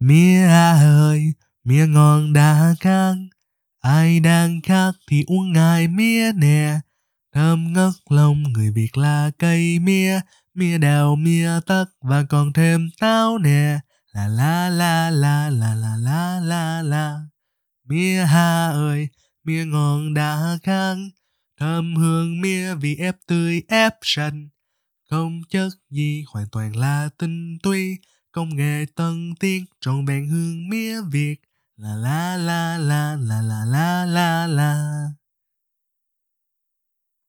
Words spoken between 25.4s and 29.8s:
chất gì hoàn toàn là tinh túy, công nghệ tân tiến,